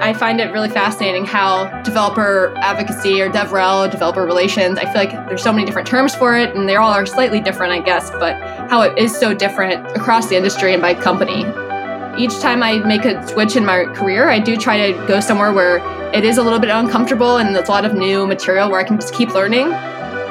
[0.00, 5.10] I find it really fascinating how developer advocacy or DevRel, developer relations, I feel like
[5.28, 8.10] there's so many different terms for it and they all are slightly different, I guess,
[8.12, 8.40] but
[8.70, 11.44] how it is so different across the industry and by company.
[12.18, 15.52] Each time I make a switch in my career, I do try to go somewhere
[15.52, 15.78] where
[16.14, 18.84] it is a little bit uncomfortable and there's a lot of new material where I
[18.84, 19.70] can just keep learning.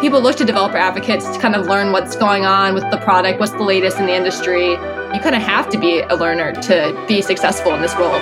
[0.02, 3.40] People look to developer advocates to kind of learn what's going on with the product,
[3.40, 4.72] what's the latest in the industry.
[4.72, 8.20] You kind of have to be a learner to be successful in this role.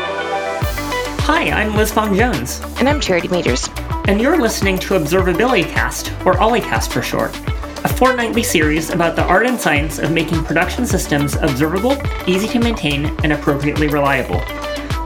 [1.27, 2.61] Hi, I'm Liz Fong Jones.
[2.79, 3.68] And I'm Charity Majors.
[4.07, 7.35] And you're listening to Observability Cast, or O11ycast for short,
[7.83, 12.59] a fortnightly series about the art and science of making production systems observable, easy to
[12.59, 14.39] maintain, and appropriately reliable.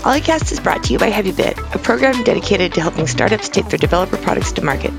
[0.04, 3.80] O11ycast is brought to you by HeavyBit, a program dedicated to helping startups take their
[3.80, 4.92] developer products to market.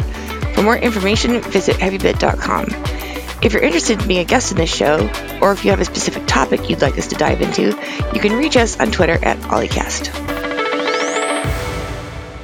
[0.56, 2.66] For more information, visit heavybit.com.
[3.44, 5.08] If you're interested in being a guest in this show,
[5.41, 7.80] or if you have a specific topic you'd like us to dive into,
[8.12, 10.31] you can reach us on Twitter at O11ycast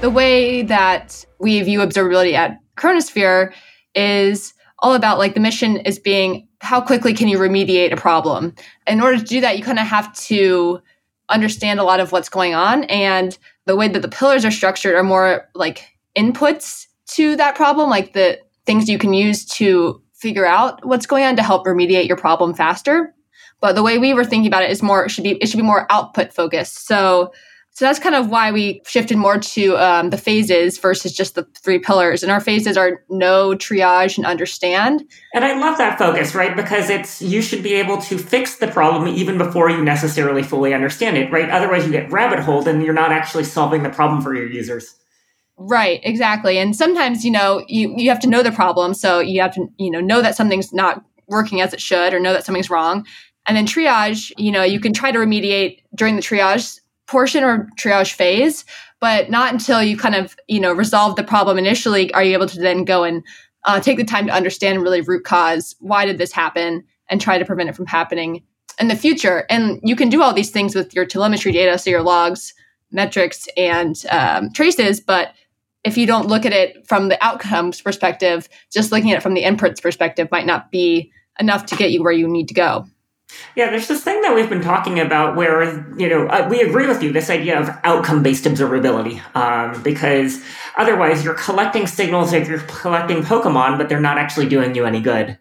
[0.00, 3.52] the way that we view observability at Chronosphere
[3.94, 8.54] is all about like the mission is being how quickly can you remediate a problem?
[8.86, 10.80] In order to do that, you kind of have to
[11.28, 12.84] understand a lot of what's going on.
[12.84, 15.84] And the way that the pillars are structured are more like
[16.16, 21.24] inputs to that problem, like the things you can use to figure out what's going
[21.24, 23.14] on to help remediate your problem faster.
[23.60, 25.62] But the way we were thinking about it is more should be it should be
[25.64, 26.86] more output focused.
[26.86, 27.32] So
[27.78, 31.44] so that's kind of why we shifted more to um, the phases versus just the
[31.62, 32.24] three pillars.
[32.24, 35.04] And our phases are know, triage, and understand.
[35.32, 36.56] And I love that focus, right?
[36.56, 40.74] Because it's you should be able to fix the problem even before you necessarily fully
[40.74, 41.48] understand it, right?
[41.50, 44.96] Otherwise, you get rabbit holed and you're not actually solving the problem for your users.
[45.56, 46.58] Right, exactly.
[46.58, 48.92] And sometimes, you know, you, you have to know the problem.
[48.92, 52.18] So you have to, you know, know that something's not working as it should or
[52.18, 53.06] know that something's wrong.
[53.46, 57.68] And then triage, you know, you can try to remediate during the triage portion or
[57.80, 58.64] triage phase,
[59.00, 62.46] but not until you kind of, you know, resolve the problem initially are you able
[62.46, 63.24] to then go and
[63.64, 65.74] uh, take the time to understand really root cause.
[65.80, 66.84] Why did this happen?
[67.10, 68.42] And try to prevent it from happening
[68.78, 69.46] in the future.
[69.48, 72.54] And you can do all these things with your telemetry data, so your logs,
[72.92, 75.00] metrics, and um, traces.
[75.00, 75.32] But
[75.84, 79.34] if you don't look at it from the outcomes perspective, just looking at it from
[79.34, 82.84] the inputs perspective might not be enough to get you where you need to go.
[83.54, 85.62] Yeah, there's this thing that we've been talking about where,
[85.98, 90.42] you know, uh, we agree with you, this idea of outcome based observability, um, because
[90.76, 95.00] otherwise you're collecting signals like you're collecting Pokemon, but they're not actually doing you any
[95.00, 95.38] good.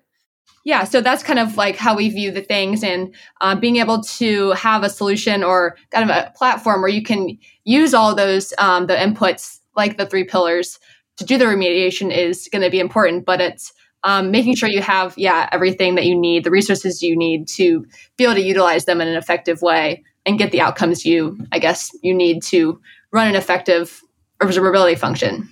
[0.65, 4.01] Yeah, so that's kind of like how we view the things and uh, being able
[4.03, 8.53] to have a solution or kind of a platform where you can use all those,
[8.57, 10.77] um, the inputs like the three pillars
[11.15, 13.71] to do the remediation is going to be important, but it's
[14.03, 17.85] um, making sure you have yeah everything that you need the resources you need to
[18.17, 21.59] be able to utilize them in an effective way and get the outcomes you i
[21.59, 22.79] guess you need to
[23.11, 24.01] run an effective
[24.41, 25.49] observability function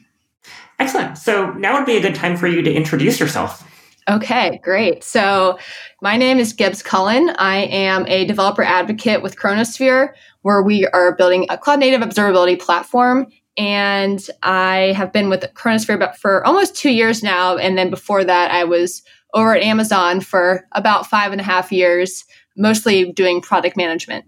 [0.79, 3.63] excellent so now would be a good time for you to introduce yourself
[4.07, 5.03] Okay, great.
[5.03, 5.57] So,
[5.99, 7.31] my name is Gibbs Cullen.
[7.39, 10.09] I am a developer advocate with Chronosphere,
[10.43, 13.25] where we are building a cloud native observability platform
[13.57, 17.57] and I have been with Chronosphere for almost two years now.
[17.57, 19.01] And then before that, I was
[19.33, 22.25] over at Amazon for about five and a half years,
[22.57, 24.25] mostly doing product management.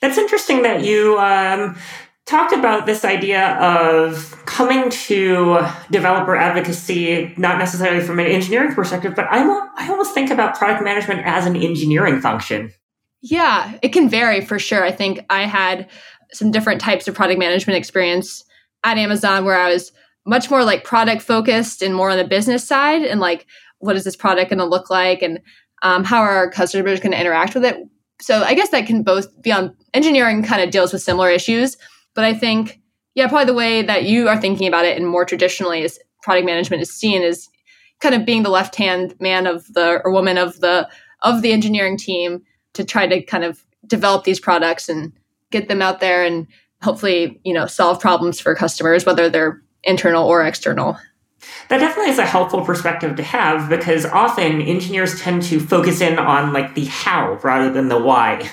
[0.00, 1.76] That's interesting that you um,
[2.26, 9.14] talked about this idea of coming to developer advocacy, not necessarily from an engineering perspective,
[9.14, 9.42] but I,
[9.76, 12.72] I almost think about product management as an engineering function.
[13.22, 14.84] Yeah, it can vary for sure.
[14.84, 15.88] I think I had
[16.32, 18.44] some different types of product management experience
[18.84, 19.92] at Amazon where I was
[20.26, 23.46] much more like product focused and more on the business side and like
[23.78, 25.40] what is this product going to look like and
[25.82, 27.76] um, how are our customers going to interact with it.
[28.20, 31.76] So I guess that can both be on engineering kind of deals with similar issues,
[32.14, 32.80] but I think
[33.14, 36.44] yeah, probably the way that you are thinking about it and more traditionally is product
[36.44, 37.48] management is seen as
[38.00, 40.88] kind of being the left hand man of the or woman of the
[41.22, 42.42] of the engineering team
[42.74, 45.12] to try to kind of develop these products and
[45.50, 46.46] get them out there and
[46.82, 50.98] hopefully, you know, solve problems for customers, whether they're internal or external.
[51.68, 56.18] That definitely is a helpful perspective to have because often engineers tend to focus in
[56.18, 58.48] on like the how rather than the why.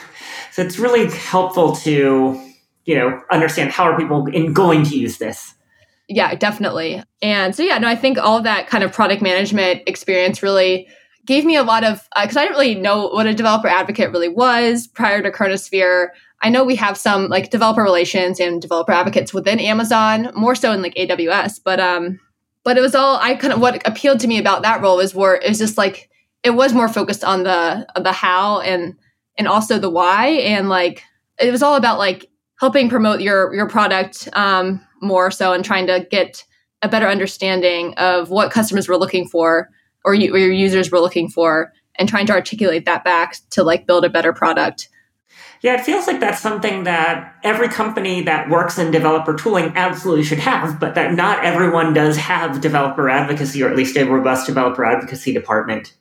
[0.51, 2.39] So it's really helpful to,
[2.85, 5.55] you know, understand how are people in going to use this.
[6.07, 7.03] Yeah, definitely.
[7.21, 10.87] And so yeah, no, I think all that kind of product management experience really
[11.25, 14.11] gave me a lot of because uh, I didn't really know what a developer advocate
[14.11, 16.09] really was prior to Chronosphere.
[16.41, 20.71] I know we have some like developer relations and developer advocates within Amazon, more so
[20.73, 22.19] in like AWS, but um,
[22.63, 25.15] but it was all I kind of what appealed to me about that role is
[25.15, 26.09] where it was just like
[26.43, 28.95] it was more focused on the the how and
[29.37, 31.03] and also the why and like
[31.39, 32.29] it was all about like
[32.59, 36.43] helping promote your your product um, more so and trying to get
[36.81, 39.69] a better understanding of what customers were looking for
[40.03, 43.63] or, you, or your users were looking for and trying to articulate that back to
[43.63, 44.89] like build a better product
[45.63, 50.25] yeah, it feels like that's something that every company that works in developer tooling absolutely
[50.25, 54.45] should have, but that not everyone does have developer advocacy or at least a robust
[54.45, 55.93] developer advocacy department.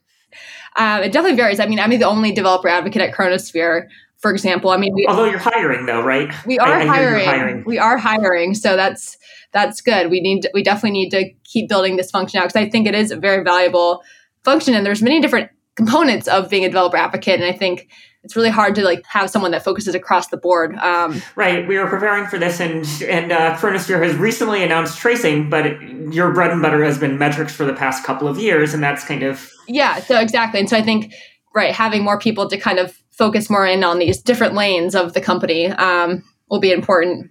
[0.77, 1.61] Um, it definitely varies.
[1.61, 3.89] I mean, I'm the only developer advocate at Chronosphere,
[4.19, 4.71] for example.
[4.71, 6.33] I mean, we, although you're hiring though, right?
[6.47, 7.25] We are I, I hiring.
[7.27, 7.65] hiring.
[7.67, 9.19] We are hiring, so that's
[9.53, 10.11] that's good.
[10.11, 12.95] We need we definitely need to keep building this function out because I think it
[12.95, 14.03] is a very valuable
[14.45, 17.89] function, and there's many different components of being a developer advocate, and I think
[18.25, 20.77] it's really hard to like have someone that focuses across the board.
[20.77, 21.67] Um, right.
[21.67, 26.13] We were preparing for this, and and uh, Chronosphere has recently announced tracing, but it,
[26.13, 29.05] your bread and butter has been metrics for the past couple of years, and that's
[29.05, 30.01] kind of yeah.
[30.01, 31.13] So exactly, and so I think
[31.55, 35.13] right having more people to kind of focus more in on these different lanes of
[35.13, 37.31] the company um, will be important.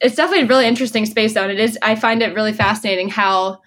[0.00, 1.78] It's definitely a really interesting space, though, and it is.
[1.82, 3.60] I find it really fascinating how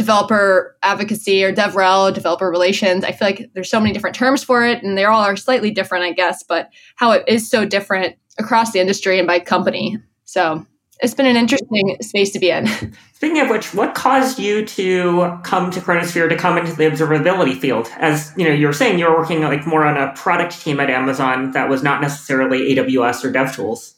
[0.00, 3.04] developer advocacy or DevRel, developer relations.
[3.04, 5.70] I feel like there's so many different terms for it, and they all are slightly
[5.70, 9.98] different, I guess, but how it is so different across the industry and by company.
[10.24, 10.64] So
[11.02, 12.66] it's been an interesting space to be in.
[13.12, 17.58] Speaking of which, what caused you to come to Chronosphere to come into the observability
[17.58, 17.90] field?
[17.98, 20.80] As you know, you were saying you were working like more on a product team
[20.80, 23.96] at Amazon that was not necessarily AWS or DevTools.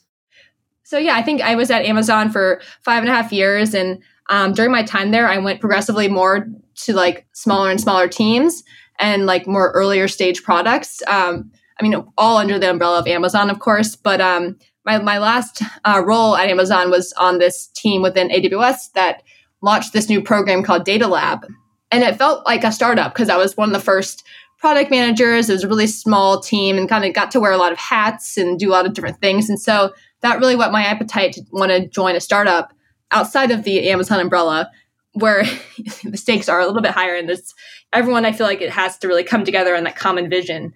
[0.82, 4.02] So yeah, I think I was at Amazon for five and a half years, and
[4.28, 6.48] um, during my time there, I went progressively more
[6.84, 8.62] to like smaller and smaller teams
[8.98, 11.02] and like more earlier stage products.
[11.06, 13.96] Um, I mean, all under the umbrella of Amazon, of course.
[13.96, 18.92] But um, my my last uh, role at Amazon was on this team within AWS
[18.92, 19.22] that
[19.60, 21.46] launched this new program called Data Lab,
[21.90, 24.24] and it felt like a startup because I was one of the first
[24.58, 25.50] product managers.
[25.50, 27.78] It was a really small team and kind of got to wear a lot of
[27.78, 29.50] hats and do a lot of different things.
[29.50, 32.72] And so that really whet my appetite to want to join a startup
[33.12, 34.70] outside of the Amazon umbrella,
[35.12, 35.44] where
[36.04, 37.54] the stakes are a little bit higher, and this
[37.92, 40.72] everyone I feel like it has to really come together on that common vision.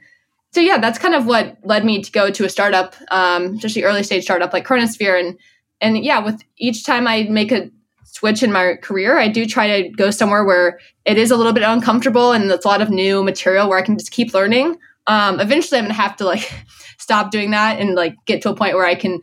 [0.53, 3.85] So yeah, that's kind of what led me to go to a startup, um, especially
[3.85, 5.39] early stage startup like Chronosphere, and
[5.81, 7.71] and yeah, with each time I make a
[8.05, 11.53] switch in my career, I do try to go somewhere where it is a little
[11.53, 14.79] bit uncomfortable and it's a lot of new material where I can just keep learning.
[15.07, 16.51] Um, eventually, I'm gonna have to like
[16.99, 19.21] stop doing that and like get to a point where I can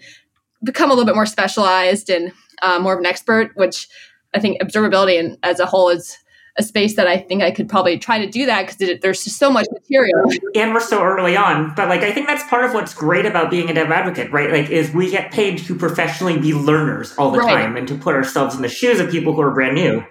[0.63, 3.87] become a little bit more specialized and uh, more of an expert, which
[4.33, 6.17] I think observability and as a whole is
[6.55, 9.37] a space that I think I could probably try to do that because there's just
[9.37, 10.21] so much material.
[10.55, 11.73] And we're so early on.
[11.75, 14.51] But like, I think that's part of what's great about being a dev advocate, right?
[14.51, 17.63] Like, is we get paid to professionally be learners all the right.
[17.63, 20.03] time and to put ourselves in the shoes of people who are brand new.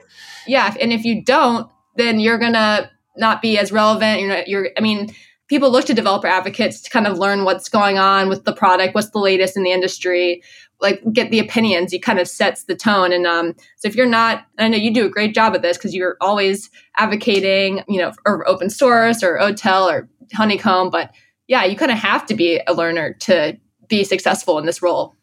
[0.46, 0.74] Yeah.
[0.80, 4.20] And if you don't, then you're going to not be as relevant.
[4.20, 5.14] You're not, you're, I mean,
[5.46, 8.96] people look to developer advocates to kind of learn what's going on with the product,
[8.96, 10.42] what's the latest in the industry,
[10.82, 11.92] like get the opinions.
[11.92, 13.12] He kind of sets the tone.
[13.12, 15.78] And um, so if you're not, I know you do a great job at this
[15.78, 16.68] because you're always
[16.98, 20.90] advocating, you know, for open source or OTel or Honeycomb.
[20.90, 21.12] But
[21.46, 23.56] yeah, you kind of have to be a learner to
[23.88, 25.14] be successful in this role.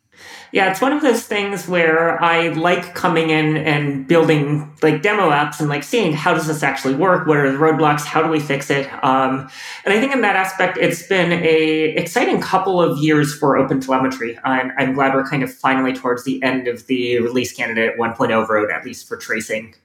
[0.52, 5.30] Yeah, it's one of those things where I like coming in and building like demo
[5.30, 7.28] apps and like seeing how does this actually work?
[7.28, 8.04] What are the roadblocks?
[8.04, 8.92] How do we fix it?
[9.04, 9.50] Um,
[9.86, 13.80] and I think in that aspect, it's been a exciting couple of years for Open
[13.80, 14.40] Telemetry.
[14.44, 18.48] I'm, I'm glad we're kind of finally towards the end of the release candidate 1.0
[18.48, 19.76] road, at least for tracing.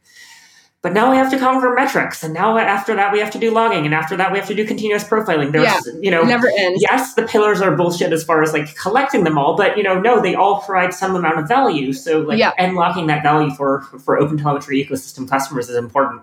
[0.84, 3.50] But now we have to conquer metrics, and now after that we have to do
[3.50, 5.50] logging, and after that we have to do continuous profiling.
[5.50, 6.82] There's, yeah, you know, never ends.
[6.82, 9.98] Yes, the pillars are bullshit as far as like collecting them all, but you know,
[9.98, 11.94] no, they all provide some amount of value.
[11.94, 12.52] So like yeah.
[12.58, 16.20] unlocking that value for for open telemetry ecosystem customers is important.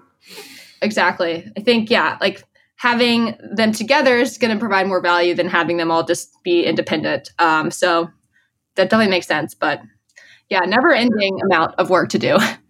[0.83, 1.51] Exactly.
[1.57, 2.43] I think yeah, like
[2.75, 6.65] having them together is going to provide more value than having them all just be
[6.65, 7.31] independent.
[7.39, 8.11] Um, so
[8.75, 9.55] that definitely makes sense.
[9.55, 9.81] But
[10.49, 12.37] yeah, never ending amount of work to do.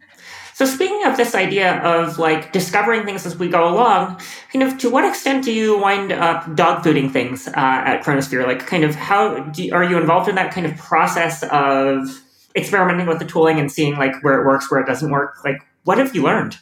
[0.61, 4.21] So speaking of this idea of like discovering things as we go along,
[4.53, 8.45] kind of to what extent do you wind up dog fooding things uh, at Chronosphere?
[8.45, 12.21] Like, kind of how do, are you involved in that kind of process of
[12.55, 15.43] experimenting with the tooling and seeing like where it works, where it doesn't work?
[15.43, 16.59] Like, what have you learned?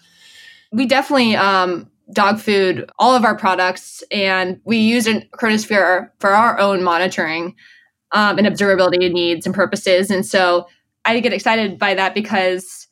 [0.71, 6.57] We definitely um, dog food all of our products, and we use Chronosphere for our
[6.57, 7.53] own monitoring
[8.13, 10.09] um, and observability needs and purposes.
[10.09, 10.69] And so
[11.03, 12.87] I get excited by that because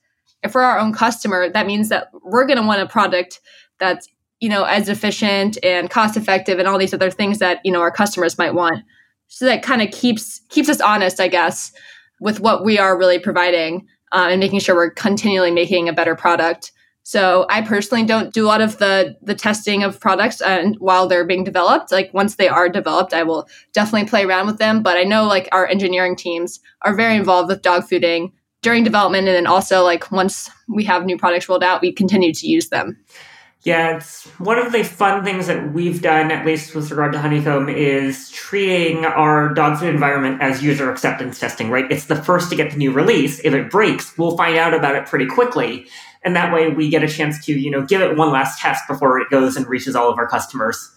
[0.54, 3.40] we're our own customer, that means that we're going to want a product
[3.80, 4.08] that's
[4.40, 7.82] you know as efficient and cost effective and all these other things that you know
[7.82, 8.84] our customers might want.
[9.28, 11.72] So that kind of keeps keeps us honest, I guess,
[12.20, 16.16] with what we are really providing uh, and making sure we're continually making a better
[16.16, 16.72] product.
[17.04, 21.08] So I personally don't do a lot of the the testing of products and while
[21.08, 21.92] they're being developed.
[21.92, 24.84] Like once they are developed, I will definitely play around with them.
[24.84, 29.28] But I know like our engineering teams are very involved with dog fooding during development
[29.28, 32.70] and then also like once we have new products rolled out, we continue to use
[32.70, 32.98] them.
[33.64, 37.20] Yeah, it's one of the fun things that we've done, at least with regard to
[37.20, 41.92] Honeycomb, is treating our dog food environment as user acceptance testing, right?
[41.92, 43.42] It's the first to get the new release.
[43.44, 45.88] If it breaks, we'll find out about it pretty quickly.
[46.24, 48.84] And that way we get a chance to, you know, give it one last test
[48.88, 50.92] before it goes and reaches all of our customers.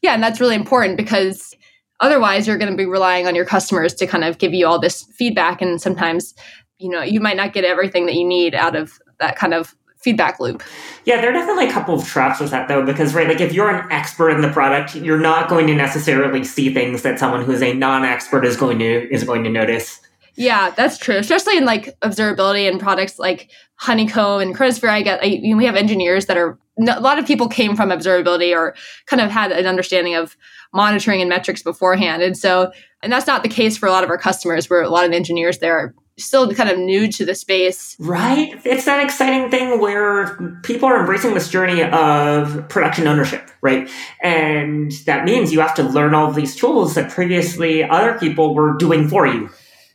[0.00, 1.54] Yeah, and that's really important because
[1.98, 4.78] otherwise you're going to be relying on your customers to kind of give you all
[4.78, 6.34] this feedback and sometimes
[6.80, 9.74] you know you might not get everything that you need out of that kind of
[10.00, 10.62] feedback loop.
[11.04, 13.52] Yeah, there are definitely a couple of traps with that though, because right, like if
[13.52, 17.44] you're an expert in the product, you're not going to necessarily see things that someone
[17.44, 20.00] who's a non-expert is going to is going to notice.
[20.36, 21.16] Yeah, that's true.
[21.16, 24.88] Especially in like observability and products like Honeycomb and Chronosphere.
[24.88, 27.76] I get I, you know, we have engineers that are a lot of people came
[27.76, 28.74] from observability or
[29.06, 30.36] kind of had an understanding of
[30.72, 32.72] monitoring and metrics beforehand, and so
[33.02, 34.70] and that's not the case for a lot of our customers.
[34.70, 37.96] Where a lot of engineers there are still kind of new to the space.
[37.98, 38.60] Right.
[38.64, 43.90] It's that exciting thing where people are embracing this journey of production ownership, right?
[44.22, 48.76] And that means you have to learn all these tools that previously other people were
[48.76, 49.50] doing for you.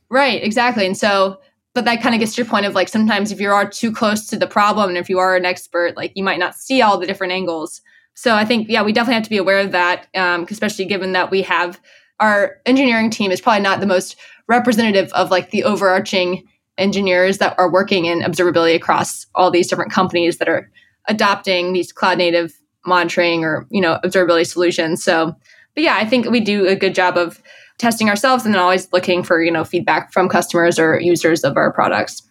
[0.09, 0.85] Right, exactly.
[0.85, 1.39] And so
[1.75, 3.91] but that kind of gets to your point of like sometimes if you are too
[3.91, 6.81] close to the problem and if you are an expert, like you might not see
[6.81, 7.81] all the different angles.
[8.15, 11.11] So I think, yeah, we definitely have to be aware of that, um, especially given
[11.11, 11.81] that we have
[12.19, 14.15] our engineering team is probably not the most
[14.47, 19.91] representative of like the overarching engineers that are working in observability across all these different
[19.91, 20.69] companies that are
[21.07, 22.53] adopting these cloud native
[22.85, 25.03] monitoring or you know observability solutions.
[25.03, 25.35] So
[25.73, 27.41] but yeah i think we do a good job of
[27.77, 31.57] testing ourselves and then always looking for you know feedback from customers or users of
[31.57, 32.21] our products.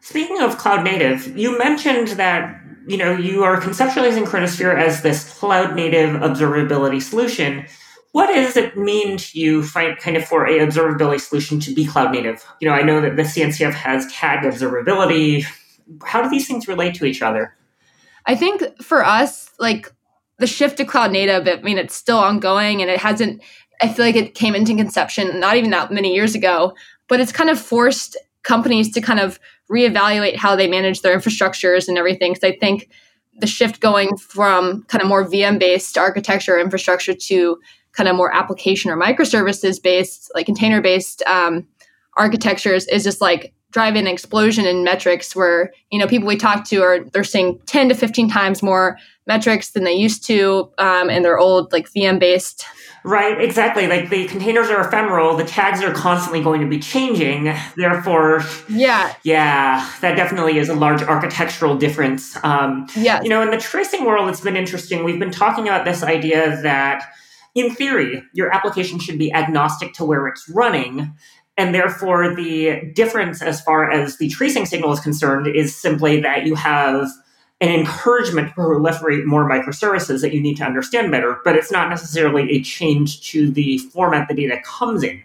[0.00, 5.38] Speaking of cloud native you mentioned that you know you are conceptualizing chronosphere as this
[5.38, 7.66] cloud native observability solution
[8.12, 11.86] what does it mean to you find kind of for a observability solution to be
[11.86, 12.44] cloud native?
[12.60, 15.44] You know, I know that the CNCF has TAG observability.
[16.04, 17.56] How do these things relate to each other?
[18.26, 19.90] I think for us, like
[20.38, 23.42] the shift to cloud native, I mean, it's still ongoing and it hasn't,
[23.80, 26.74] I feel like it came into conception not even that many years ago,
[27.08, 29.40] but it's kind of forced companies to kind of
[29.70, 32.32] reevaluate how they manage their infrastructures and everything.
[32.32, 32.90] Because I think
[33.38, 37.58] the shift going from kind of more VM based architecture infrastructure to
[37.92, 41.66] kind of more application or microservices based, like container based um,
[42.16, 46.64] architectures is just like driving an explosion in metrics where, you know, people we talk
[46.64, 51.08] to are, they're seeing 10 to 15 times more metrics than they used to um,
[51.08, 52.64] in their old like VM based.
[53.04, 53.88] Right, exactly.
[53.88, 57.52] Like the containers are ephemeral, the tags are constantly going to be changing.
[57.76, 62.36] Therefore, yeah, yeah, that definitely is a large architectural difference.
[62.44, 65.02] Um, yeah, you know, in the tracing world, it's been interesting.
[65.02, 67.12] We've been talking about this idea that
[67.54, 71.14] in theory, your application should be agnostic to where it's running.
[71.56, 76.46] And therefore, the difference as far as the tracing signal is concerned is simply that
[76.46, 77.08] you have
[77.60, 81.90] an encouragement to proliferate more microservices that you need to understand better, but it's not
[81.90, 85.22] necessarily a change to the format the data comes in.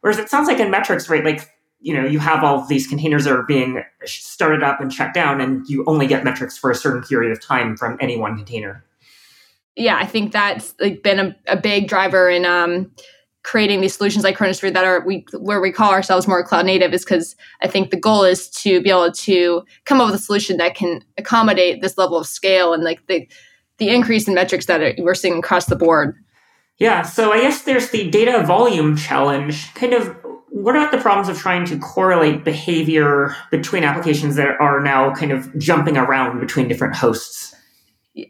[0.00, 3.24] Whereas it sounds like in metrics, right, like you know, you have all these containers
[3.24, 6.74] that are being started up and shut down, and you only get metrics for a
[6.74, 8.85] certain period of time from any one container
[9.76, 12.90] yeah, I think that's like been a, a big driver in um,
[13.42, 16.92] creating these solutions like Chronosphere that are we where we call ourselves more cloud native
[16.92, 20.22] is because I think the goal is to be able to come up with a
[20.22, 23.28] solution that can accommodate this level of scale and like the
[23.78, 26.16] the increase in metrics that are, we're seeing across the board.
[26.78, 29.72] Yeah, so I guess there's the data volume challenge.
[29.74, 30.16] Kind of
[30.48, 35.32] what about the problems of trying to correlate behavior between applications that are now kind
[35.32, 37.54] of jumping around between different hosts?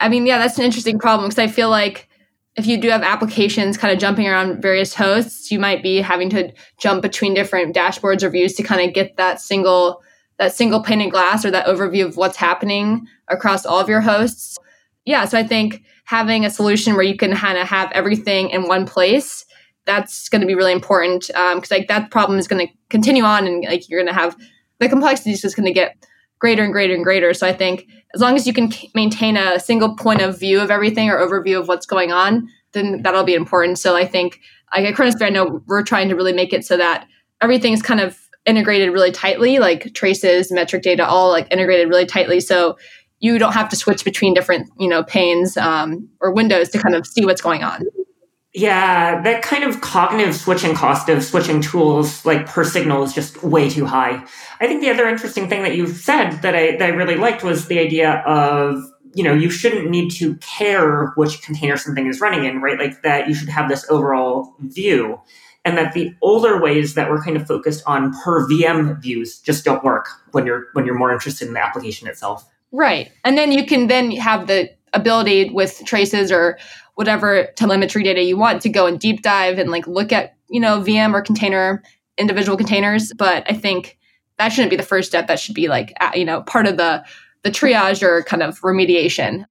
[0.00, 2.08] I mean, yeah, that's an interesting problem because I feel like
[2.56, 6.30] if you do have applications kind of jumping around various hosts, you might be having
[6.30, 10.02] to jump between different dashboards or views to kind of get that single
[10.38, 14.02] that single pane of glass or that overview of what's happening across all of your
[14.02, 14.58] hosts.
[15.06, 18.68] Yeah, so I think having a solution where you can kind of have everything in
[18.68, 19.46] one place
[19.86, 23.22] that's going to be really important because um, like that problem is going to continue
[23.22, 24.36] on and like you're going to have
[24.78, 25.96] the complexity is just going to get
[26.38, 27.32] greater and greater and greater.
[27.34, 30.70] So I think as long as you can maintain a single point of view of
[30.70, 33.78] everything or overview of what's going on, then that'll be important.
[33.78, 34.40] So I think
[34.74, 37.06] like at Chronosphere, I know we're trying to really make it so that
[37.40, 42.40] everything's kind of integrated really tightly, like traces, metric data, all like integrated really tightly.
[42.40, 42.78] So
[43.18, 46.94] you don't have to switch between different, you know, panes um, or windows to kind
[46.94, 47.82] of see what's going on.
[48.56, 53.42] Yeah, that kind of cognitive switching cost of switching tools like per signal is just
[53.42, 54.24] way too high.
[54.58, 57.44] I think the other interesting thing that you said that I that I really liked
[57.44, 58.82] was the idea of
[59.12, 62.78] you know you shouldn't need to care which container something is running in, right?
[62.78, 65.20] Like that you should have this overall view,
[65.66, 69.66] and that the older ways that we're kind of focused on per VM views just
[69.66, 72.48] don't work when you're when you're more interested in the application itself.
[72.72, 76.58] Right, and then you can then have the ability with traces or
[76.96, 80.60] whatever telemetry data you want to go and deep dive and like look at you
[80.60, 81.82] know VM or container
[82.18, 83.12] individual containers.
[83.16, 83.96] But I think
[84.38, 85.28] that shouldn't be the first step.
[85.28, 87.04] That should be like you know part of the
[87.44, 89.46] the triage or kind of remediation.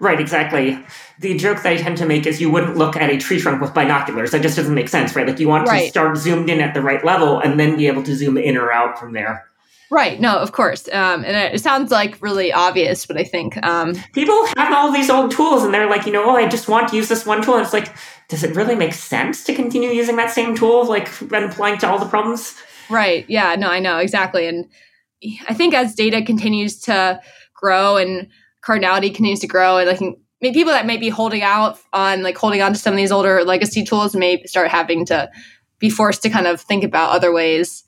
[0.00, 0.78] Right, exactly.
[1.20, 3.62] The joke that I tend to make is you wouldn't look at a tree trunk
[3.62, 4.32] with binoculars.
[4.32, 5.26] That just doesn't make sense, right?
[5.26, 5.84] Like you want right.
[5.84, 8.56] to start zoomed in at the right level and then be able to zoom in
[8.56, 9.46] or out from there.
[9.90, 10.18] Right.
[10.18, 10.88] No, of course.
[10.88, 15.10] Um, and it sounds like really obvious, but I think um, people have all these
[15.10, 17.42] old tools and they're like, you know, oh, I just want to use this one
[17.42, 17.54] tool.
[17.54, 17.94] And it's like,
[18.28, 21.88] does it really make sense to continue using that same tool, like when applying to
[21.88, 22.56] all the problems?
[22.90, 23.24] Right.
[23.28, 23.54] Yeah.
[23.56, 24.46] No, I know exactly.
[24.46, 24.68] And
[25.48, 27.20] I think as data continues to
[27.54, 28.28] grow and
[28.66, 30.00] cardinality continues to grow, and like
[30.52, 33.44] people that may be holding out on like holding on to some of these older
[33.44, 35.30] legacy tools may start having to
[35.78, 37.84] be forced to kind of think about other ways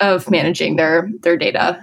[0.00, 1.80] of managing their their data.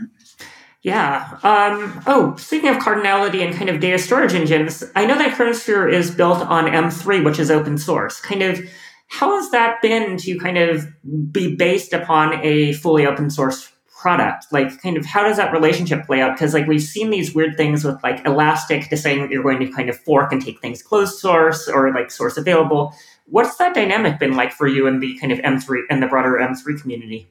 [0.86, 1.40] Yeah.
[1.42, 5.92] Um, oh, speaking of cardinality and kind of data storage engines, I know that Chronosphere
[5.92, 8.22] is built on M3, which is open source.
[8.22, 8.60] Kind of,
[9.08, 10.86] how has that been to kind of
[11.32, 14.46] be based upon a fully open source product?
[14.52, 16.36] Like, kind of, how does that relationship play out?
[16.36, 19.72] Because, like, we've seen these weird things with like Elastic deciding that you're going to
[19.72, 22.94] kind of fork and take things closed source or like source available.
[23.26, 26.34] What's that dynamic been like for you in the kind of M3 and the broader
[26.34, 27.28] M3 community?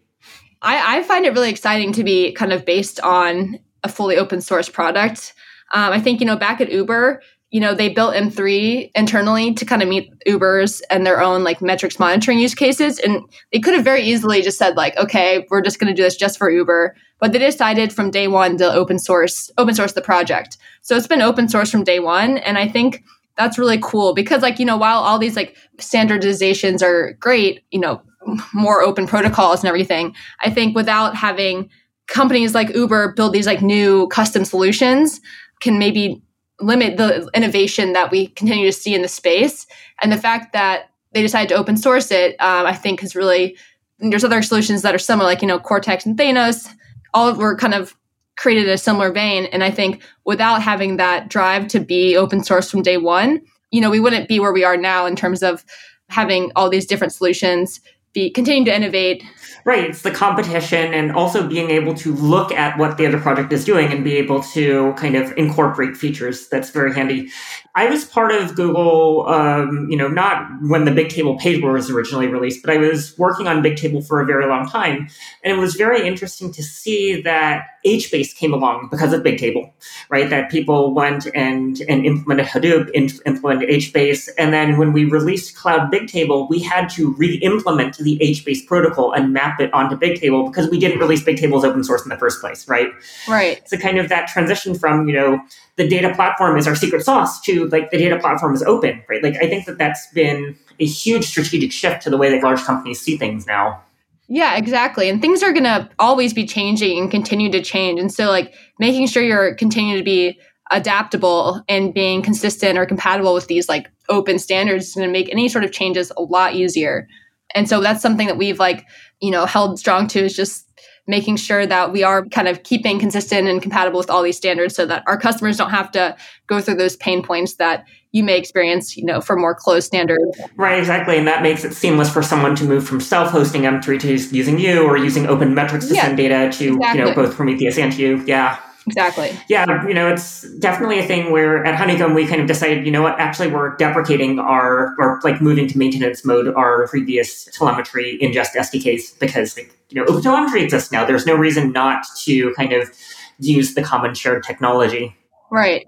[0.62, 4.40] I, I find it really exciting to be kind of based on a fully open
[4.40, 5.34] source product.
[5.72, 7.20] Um, I think, you know, back at Uber,
[7.50, 11.62] you know, they built M3 internally to kind of meet Uber's and their own like
[11.62, 12.98] metrics monitoring use cases.
[12.98, 16.02] And they could have very easily just said, like, okay, we're just going to do
[16.02, 16.96] this just for Uber.
[17.20, 20.56] But they decided from day one to open source, open source the project.
[20.82, 22.38] So it's been open source from day one.
[22.38, 23.04] And I think
[23.36, 27.78] that's really cool because like, you know, while all these like standardizations are great, you
[27.78, 28.02] know,
[28.52, 30.14] more open protocols and everything.
[30.42, 31.70] I think without having
[32.06, 35.20] companies like Uber build these like new custom solutions
[35.60, 36.22] can maybe
[36.60, 39.66] limit the innovation that we continue to see in the space.
[40.02, 43.56] And the fact that they decided to open source it, um, I think has really
[43.98, 46.68] there's other solutions that are similar, like you know Cortex and Thanos.
[47.14, 47.96] All of were kind of
[48.36, 49.46] created in a similar vein.
[49.46, 53.80] And I think without having that drive to be open source from day one, you
[53.80, 55.64] know, we wouldn't be where we are now in terms of
[56.08, 57.80] having all these different solutions
[58.14, 59.22] be continuing to innovate.
[59.64, 59.84] Right.
[59.90, 63.64] It's the competition and also being able to look at what the other project is
[63.64, 66.48] doing and be able to kind of incorporate features.
[66.48, 67.30] That's very handy.
[67.76, 72.28] I was part of Google, um, you know, not when the Bigtable page was originally
[72.28, 75.08] released, but I was working on Bigtable for a very long time.
[75.42, 79.72] And it was very interesting to see that HBase came along because of Bigtable,
[80.08, 80.30] right?
[80.30, 84.28] That people went and, and implemented Hadoop, implemented HBase.
[84.38, 89.32] And then when we released Cloud Bigtable, we had to re-implement the HBase protocol and
[89.32, 92.40] map it onto Bigtable because we didn't release Bigtable as open source in the first
[92.40, 92.88] place, right?
[93.28, 93.68] Right.
[93.68, 95.40] So kind of that transition from, you know,
[95.76, 99.22] the data platform is our secret sauce to like the data platform is open, right?
[99.22, 102.62] Like I think that that's been a huge strategic shift to the way that large
[102.62, 103.82] companies see things now.
[104.28, 105.08] Yeah, exactly.
[105.08, 108.00] And things are going to always be changing and continue to change.
[108.00, 113.34] And so like making sure you're continuing to be adaptable and being consistent or compatible
[113.34, 116.54] with these like open standards is going to make any sort of changes a lot
[116.54, 117.06] easier.
[117.54, 118.86] And so that's something that we've like,
[119.20, 120.63] you know, held strong to is just
[121.06, 124.74] making sure that we are kind of keeping consistent and compatible with all these standards
[124.74, 128.38] so that our customers don't have to go through those pain points that you may
[128.38, 130.38] experience, you know, for more closed standards.
[130.56, 131.18] Right, exactly.
[131.18, 134.84] And that makes it seamless for someone to move from self-hosting M3 to using you
[134.84, 137.00] or using open metrics to yeah, send data to, exactly.
[137.00, 138.24] you know, both Prometheus and to you.
[138.24, 138.58] Yeah.
[138.86, 139.36] Exactly.
[139.48, 142.92] Yeah, you know, it's definitely a thing where at Honeycomb we kind of decided, you
[142.92, 148.18] know what, actually we're deprecating our or like moving to maintenance mode our previous telemetry
[148.20, 149.58] ingest SDKs because
[149.94, 151.04] you know OpenTelemetry exists now.
[151.04, 152.90] There's no reason not to kind of
[153.38, 155.16] use the common shared technology.
[155.50, 155.86] Right.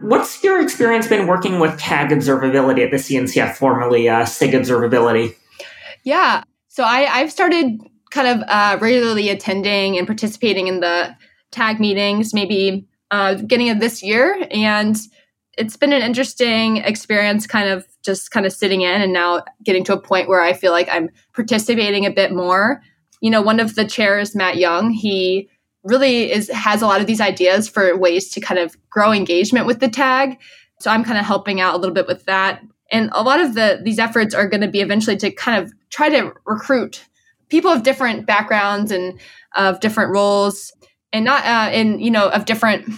[0.00, 5.34] What's your experience been working with tag observability at the CNCF, formerly uh, SIG observability?
[6.04, 6.44] Yeah.
[6.68, 11.16] So I, I've started kind of uh, regularly attending and participating in the
[11.50, 14.46] tag meetings, maybe uh, beginning of this year.
[14.52, 14.96] And
[15.56, 19.82] it's been an interesting experience, kind of just kind of sitting in and now getting
[19.84, 22.80] to a point where I feel like I'm participating a bit more.
[23.20, 25.48] You know, one of the chairs, Matt Young, he
[25.84, 29.66] really is has a lot of these ideas for ways to kind of grow engagement
[29.66, 30.38] with the tag.
[30.80, 32.62] So I'm kind of helping out a little bit with that.
[32.90, 35.72] And a lot of the these efforts are going to be eventually to kind of
[35.90, 37.04] try to recruit
[37.48, 39.18] people of different backgrounds and
[39.56, 40.72] of different roles
[41.12, 42.88] and not uh, in you know of different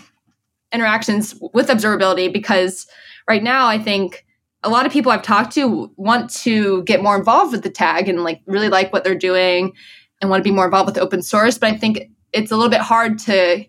[0.72, 2.86] interactions with observability because
[3.28, 4.24] right now I think
[4.62, 8.08] a lot of people I've talked to want to get more involved with the tag
[8.08, 9.72] and like really like what they're doing
[10.20, 11.58] and want to be more involved with open source.
[11.58, 13.64] But I think it's a little bit hard to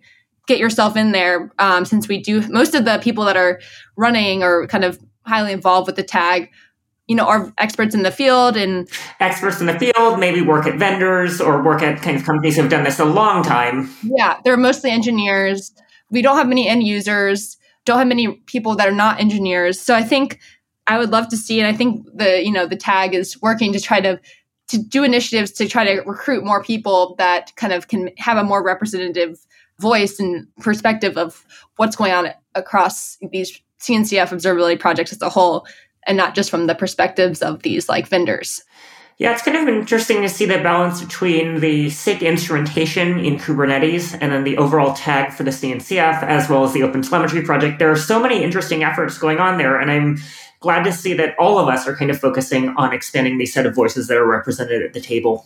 [0.47, 3.61] get yourself in there um, since we do most of the people that are
[3.95, 6.49] running or kind of highly involved with the tag
[7.07, 10.77] you know are experts in the field and experts in the field maybe work at
[10.77, 14.57] vendors or work at kind of companies who've done this a long time yeah they're
[14.57, 15.71] mostly engineers
[16.09, 19.93] we don't have many end users don't have many people that are not engineers so
[19.95, 20.39] i think
[20.87, 23.73] i would love to see and i think the you know the tag is working
[23.73, 24.19] to try to
[24.71, 28.43] to do initiatives to try to recruit more people that kind of can have a
[28.43, 29.45] more representative
[29.79, 31.45] voice and perspective of
[31.77, 35.65] what's going on across these CNCF observability projects as a whole,
[36.05, 38.61] and not just from the perspectives of these like vendors.
[39.17, 44.17] Yeah, it's kind of interesting to see the balance between the SIG instrumentation in Kubernetes
[44.19, 47.77] and then the overall tag for the CNCF, as well as the OpenTelemetry project.
[47.77, 50.17] There are so many interesting efforts going on there, and I'm
[50.61, 53.65] glad to see that all of us are kind of focusing on expanding the set
[53.65, 55.45] of voices that are represented at the table.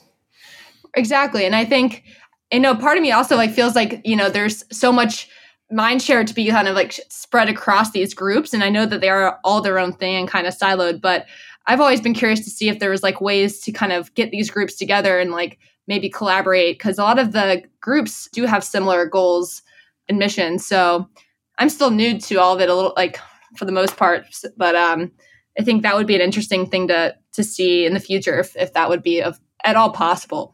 [0.93, 1.45] Exactly.
[1.45, 2.03] And I think,
[2.51, 5.27] you know, part of me also like feels like, you know, there's so much
[5.71, 8.53] mind share to be kind of like spread across these groups.
[8.53, 11.25] And I know that they are all their own thing and kind of siloed, but
[11.65, 14.31] I've always been curious to see if there was like ways to kind of get
[14.31, 18.63] these groups together and like maybe collaborate because a lot of the groups do have
[18.63, 19.63] similar goals
[20.07, 20.65] and missions.
[20.65, 21.09] So
[21.57, 23.19] I'm still new to all of it a little like
[23.57, 24.25] for the most part,
[24.57, 25.11] but um,
[25.59, 28.55] I think that would be an interesting thing to to see in the future if,
[28.55, 30.53] if that would be of, at all possible.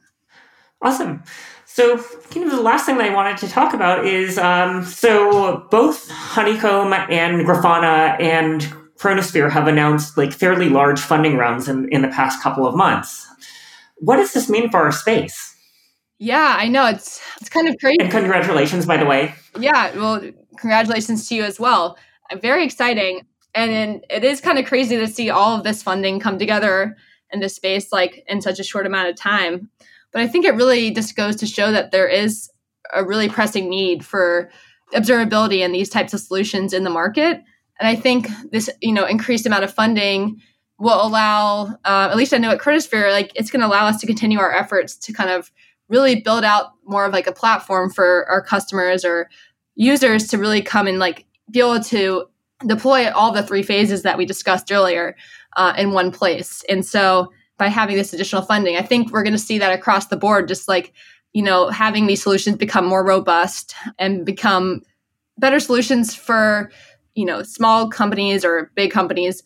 [0.82, 1.24] Awesome.
[1.66, 1.98] So,
[2.32, 6.10] kind of the last thing that I wanted to talk about is um, so both
[6.10, 8.62] Honeycomb and Grafana and
[8.98, 13.26] Chronosphere have announced like fairly large funding rounds in, in the past couple of months.
[13.98, 15.56] What does this mean for our space?
[16.20, 17.98] Yeah, I know it's it's kind of crazy.
[18.00, 19.34] And congratulations, by the way.
[19.58, 20.22] Yeah, well,
[20.58, 21.98] congratulations to you as well.
[22.39, 26.39] Very exciting, and it is kind of crazy to see all of this funding come
[26.39, 26.96] together
[27.32, 29.70] in this space like in such a short amount of time.
[30.12, 32.50] But I think it really just goes to show that there is
[32.94, 34.50] a really pressing need for
[34.94, 37.41] observability and these types of solutions in the market.
[37.80, 40.41] And I think this, you know, increased amount of funding
[40.78, 44.02] will allow, uh, at least I know at Chronosphere, like it's going to allow us
[44.02, 45.52] to continue our efforts to kind of
[45.88, 49.30] really build out more of like a platform for our customers or
[49.76, 52.26] users to really come and like be able to
[52.66, 55.16] deploy all the three phases that we discussed earlier
[55.58, 56.64] uh, in one place.
[56.70, 58.76] And so by having this additional funding.
[58.76, 60.94] I think we're going to see that across the board, just like,
[61.32, 64.82] you know, having these solutions become more robust and become
[65.38, 66.72] better solutions for,
[67.14, 69.44] you know, small companies or big companies.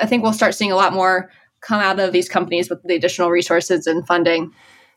[0.00, 2.94] I think we'll start seeing a lot more come out of these companies with the
[2.94, 4.50] additional resources and funding.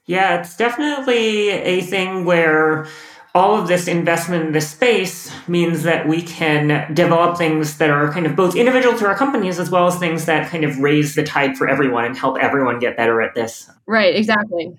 [0.05, 2.87] Yeah, it's definitely a thing where
[3.33, 8.11] all of this investment in this space means that we can develop things that are
[8.11, 11.15] kind of both individual to our companies as well as things that kind of raise
[11.15, 13.69] the tide for everyone and help everyone get better at this.
[13.85, 14.77] Right, exactly.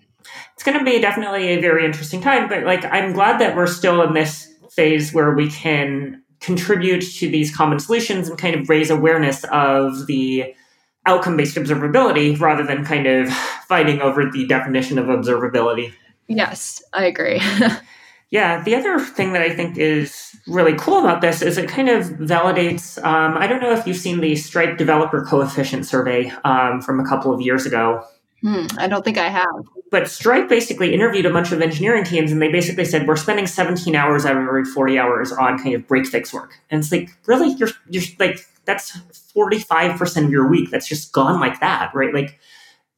[0.55, 3.67] It's going to be definitely a very interesting time, but like I'm glad that we're
[3.67, 8.69] still in this phase where we can contribute to these common solutions and kind of
[8.69, 10.55] raise awareness of the
[11.07, 13.33] outcome based observability rather than kind of
[13.67, 15.93] fighting over the definition of observability.
[16.29, 17.41] Yes, I agree.
[18.33, 21.91] Yeah, the other thing that I think is really cool about this is it kind
[21.91, 22.97] of validates.
[23.05, 27.07] Um, I don't know if you've seen the Stripe Developer Coefficient Survey um, from a
[27.07, 28.03] couple of years ago.
[28.41, 29.45] Hmm, I don't think I have.
[29.91, 33.47] But Stripe basically interviewed a bunch of engineering teams, and they basically said we're spending
[33.47, 36.55] 17 hours out of every 40 hours on kind of break fix work.
[36.71, 38.99] And it's like, really, you're you're like that's
[39.35, 42.15] 45 percent of your week that's just gone like that, right?
[42.15, 42.41] Like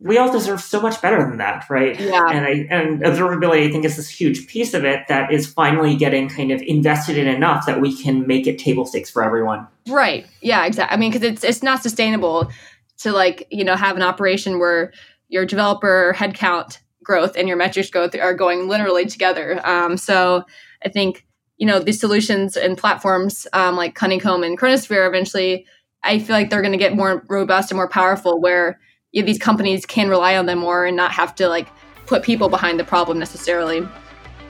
[0.05, 1.99] we all deserve so much better than that, right?
[1.99, 2.29] Yeah.
[2.29, 5.97] And I and observability, I think, is this huge piece of it that is finally
[5.97, 9.67] getting kind of invested in enough that we can make it table stakes for everyone.
[9.89, 10.27] Right.
[10.43, 10.67] Yeah.
[10.67, 10.95] Exactly.
[10.95, 12.51] I mean, because it's it's not sustainable
[12.99, 14.93] to like you know have an operation where
[15.29, 19.59] your developer headcount growth and your metrics growth are going literally together.
[19.67, 20.45] Um, so
[20.85, 21.25] I think
[21.57, 25.65] you know these solutions and platforms um, like Honeycomb and Chronosphere eventually,
[26.03, 28.79] I feel like they're going to get more robust and more powerful where
[29.15, 31.69] you know, these companies can rely on them more and not have to like
[32.07, 33.89] put people behind the problem necessarily.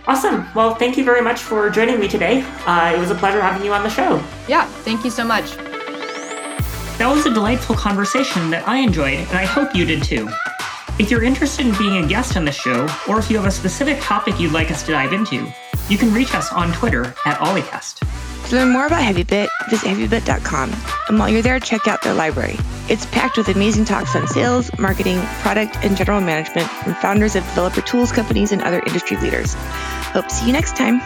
[0.07, 0.47] Awesome.
[0.55, 2.43] Well, thank you very much for joining me today.
[2.67, 4.23] Uh, it was a pleasure having you on the show.
[4.49, 5.55] Yeah, thank you so much.
[6.97, 10.29] That was a delightful conversation that I enjoyed, and I hope you did too.
[10.99, 13.51] If you're interested in being a guest on the show, or if you have a
[13.51, 15.47] specific topic you'd like us to dive into,
[15.89, 18.49] you can reach us on Twitter at O11ycast.
[18.49, 20.75] To learn more about HeavyBit, visit heavybit.com.
[21.09, 22.57] And while you're there, check out their library.
[22.89, 27.45] It's packed with amazing talks on sales, marketing, product, and general management from founders of
[27.45, 29.55] developer tools companies and other industry leaders.
[29.55, 31.01] Hope to see you next time.